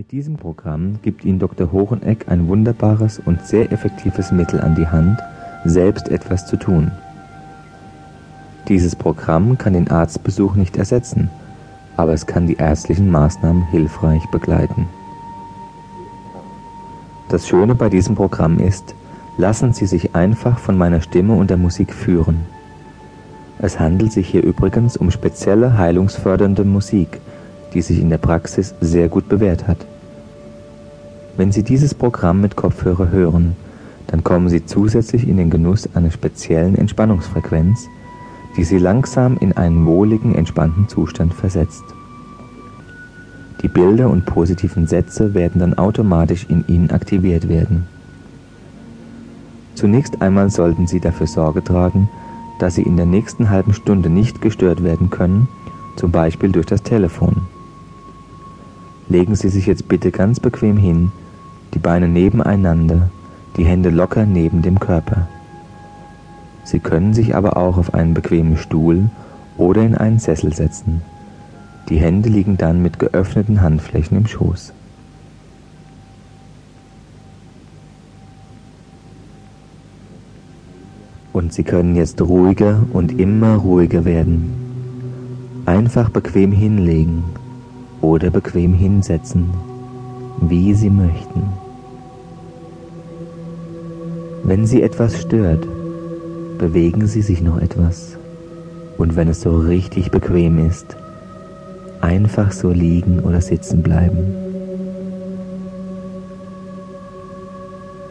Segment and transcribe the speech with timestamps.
[0.00, 1.72] Mit diesem Programm gibt Ihnen Dr.
[1.72, 5.20] Hocheneck ein wunderbares und sehr effektives Mittel an die Hand,
[5.66, 6.90] selbst etwas zu tun.
[8.66, 11.28] Dieses Programm kann den Arztbesuch nicht ersetzen,
[11.98, 14.88] aber es kann die ärztlichen Maßnahmen hilfreich begleiten.
[17.28, 18.94] Das Schöne bei diesem Programm ist,
[19.36, 22.40] lassen Sie sich einfach von meiner Stimme und der Musik führen.
[23.58, 27.20] Es handelt sich hier übrigens um spezielle heilungsfördernde Musik,
[27.74, 29.89] die sich in der Praxis sehr gut bewährt hat.
[31.36, 33.56] Wenn Sie dieses Programm mit Kopfhörer hören,
[34.08, 37.88] dann kommen Sie zusätzlich in den Genuss einer speziellen Entspannungsfrequenz,
[38.56, 41.84] die Sie langsam in einen wohligen, entspannten Zustand versetzt.
[43.62, 47.86] Die Bilder und positiven Sätze werden dann automatisch in Ihnen aktiviert werden.
[49.74, 52.08] Zunächst einmal sollten Sie dafür Sorge tragen,
[52.58, 55.48] dass Sie in der nächsten halben Stunde nicht gestört werden können,
[55.96, 57.42] zum Beispiel durch das Telefon.
[59.10, 61.10] Legen Sie sich jetzt bitte ganz bequem hin,
[61.74, 63.10] die Beine nebeneinander,
[63.56, 65.26] die Hände locker neben dem Körper.
[66.62, 69.10] Sie können sich aber auch auf einen bequemen Stuhl
[69.58, 71.02] oder in einen Sessel setzen.
[71.88, 74.72] Die Hände liegen dann mit geöffneten Handflächen im Schoß.
[81.32, 84.52] Und Sie können jetzt ruhiger und immer ruhiger werden.
[85.66, 87.24] Einfach bequem hinlegen
[88.00, 89.50] oder bequem hinsetzen,
[90.40, 91.42] wie Sie möchten.
[94.42, 95.66] Wenn Sie etwas stört,
[96.58, 98.16] bewegen Sie sich noch etwas.
[98.98, 100.96] Und wenn es so richtig bequem ist,
[102.00, 104.34] einfach so liegen oder sitzen bleiben.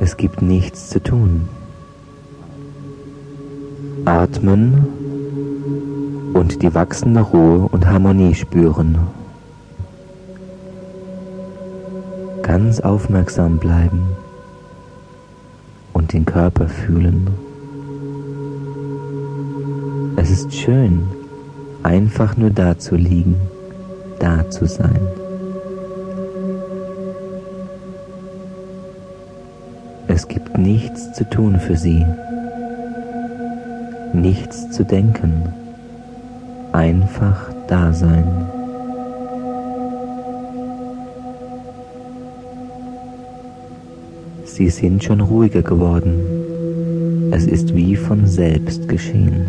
[0.00, 1.48] Es gibt nichts zu tun.
[4.04, 4.86] Atmen
[6.34, 8.98] und die wachsende Ruhe und Harmonie spüren.
[12.44, 14.06] Ganz aufmerksam bleiben
[15.94, 17.26] und den Körper fühlen.
[20.16, 21.06] Es ist schön,
[21.82, 23.36] einfach nur da zu liegen,
[24.18, 25.00] da zu sein.
[30.06, 32.04] Es gibt nichts zu tun für sie,
[34.12, 35.48] nichts zu denken,
[36.72, 38.53] einfach da sein.
[44.56, 47.32] Sie sind schon ruhiger geworden.
[47.32, 49.46] Es ist wie von selbst geschehen.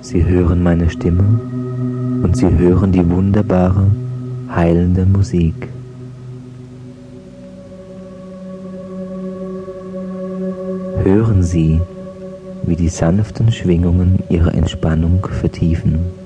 [0.00, 1.38] Sie hören meine Stimme
[2.22, 3.90] und Sie hören die wunderbare,
[4.48, 5.68] heilende Musik.
[11.04, 11.78] Hören Sie,
[12.62, 16.21] wie die sanften Schwingungen Ihre Entspannung vertiefen.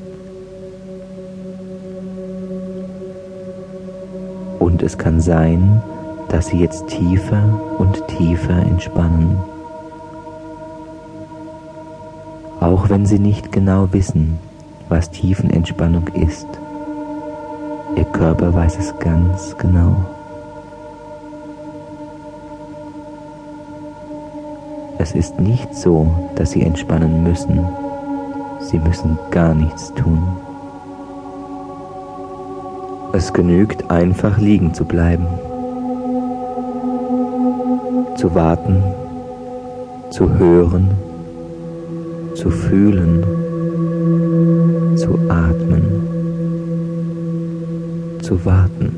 [4.66, 5.80] Und es kann sein,
[6.28, 7.40] dass Sie jetzt tiefer
[7.78, 9.38] und tiefer entspannen.
[12.58, 14.40] Auch wenn Sie nicht genau wissen,
[14.88, 16.48] was Tiefenentspannung ist.
[17.94, 20.04] Ihr Körper weiß es ganz genau.
[24.98, 27.64] Es ist nicht so, dass Sie entspannen müssen.
[28.58, 30.26] Sie müssen gar nichts tun.
[33.16, 35.24] Es genügt einfach liegen zu bleiben,
[38.14, 38.82] zu warten,
[40.10, 40.90] zu hören,
[42.34, 43.24] zu fühlen,
[44.96, 45.86] zu atmen,
[48.20, 48.94] zu warten.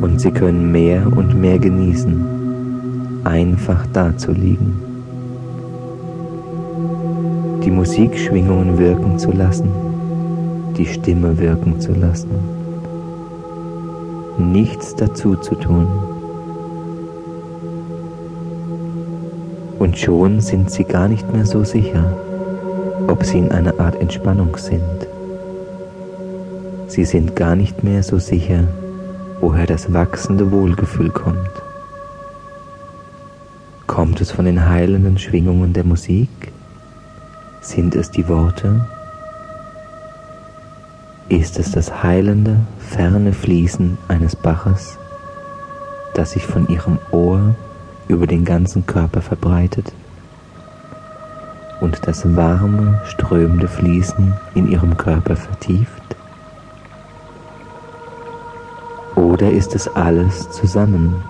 [0.00, 2.24] Und Sie können mehr und mehr genießen,
[3.24, 4.72] einfach da zu liegen.
[7.62, 9.68] Die Musikschwingungen wirken zu lassen
[10.76, 12.30] die Stimme wirken zu lassen.
[14.38, 15.86] Nichts dazu zu tun.
[19.78, 22.16] Und schon sind sie gar nicht mehr so sicher,
[23.08, 25.08] ob sie in einer Art Entspannung sind.
[26.88, 28.64] Sie sind gar nicht mehr so sicher,
[29.40, 31.50] woher das wachsende Wohlgefühl kommt.
[33.86, 36.28] Kommt es von den heilenden Schwingungen der Musik?
[37.60, 38.86] Sind es die Worte?
[41.28, 44.96] Ist es das heilende, ferne Fließen eines Baches,
[46.14, 47.56] das sich von ihrem Ohr
[48.06, 49.92] über den ganzen Körper verbreitet
[51.80, 56.16] und das warme, strömende Fließen in ihrem Körper vertieft?
[59.16, 61.24] Oder ist es alles zusammen?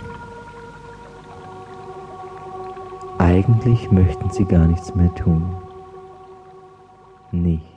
[3.16, 5.56] Eigentlich möchten sie gar nichts mehr tun.
[7.32, 7.75] Nicht.